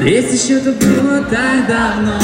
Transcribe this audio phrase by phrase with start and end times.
[0.00, 2.14] Здається, еще то было так давно.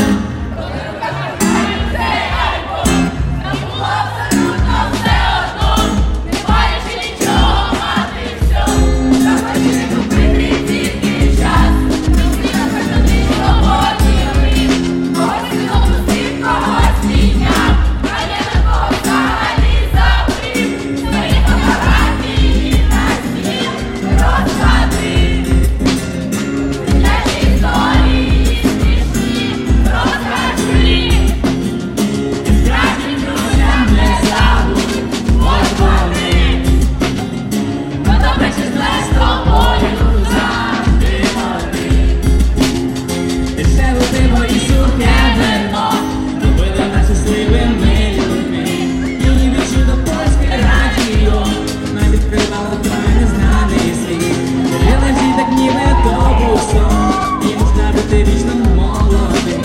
[55.06, 59.62] Жили так ніби то був сон І можна бути вічно молодим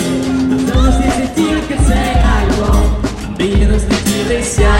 [0.53, 2.85] А залишився тільки цей альбом.
[3.39, 4.71] Мрії розлетілися,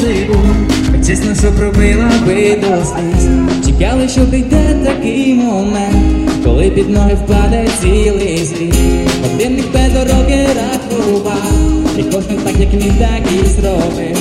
[0.00, 3.28] примітивну музику, чесно, що пробила би до сліз.
[3.66, 8.74] Чекали, що прийде такий момент, коли під ноги впаде цілий світ.
[9.22, 14.16] Годинник без дороги рахував, і кожен так, як міг, так і зробив.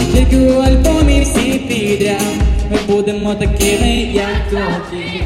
[0.00, 2.20] І тільки у альбомі всі підряд,
[2.70, 5.22] ми будемо такими, як тоді.